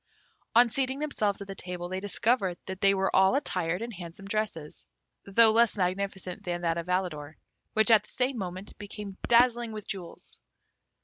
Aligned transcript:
On 0.55 0.67
seating 0.71 0.97
themselves 0.97 1.41
at 1.43 1.47
the 1.47 1.53
table, 1.53 1.87
they 1.87 1.99
discovered 1.99 2.57
that 2.65 2.81
they 2.81 2.95
were 2.95 3.15
all 3.15 3.35
attired 3.35 3.83
in 3.83 3.91
handsome 3.91 4.25
dresses, 4.27 4.83
though 5.25 5.51
less 5.51 5.77
magnificent 5.77 6.43
than 6.43 6.61
that 6.61 6.79
of 6.79 6.87
Alidor, 6.89 7.35
which 7.73 7.91
at 7.91 8.01
the 8.05 8.09
same 8.09 8.35
moment 8.39 8.75
became 8.79 9.17
dazzling 9.27 9.73
with 9.73 9.87
jewels. 9.87 10.39